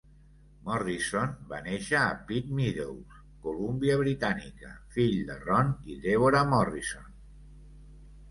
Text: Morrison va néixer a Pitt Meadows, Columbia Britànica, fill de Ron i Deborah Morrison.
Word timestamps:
Morrison 0.67 1.33
va 1.49 1.57
néixer 1.65 1.97
a 2.03 2.15
Pitt 2.29 2.47
Meadows, 2.59 3.19
Columbia 3.43 3.99
Britànica, 4.03 4.71
fill 4.95 5.13
de 5.27 5.35
Ron 5.43 5.69
i 5.91 5.99
Deborah 6.07 6.43
Morrison. 6.55 7.13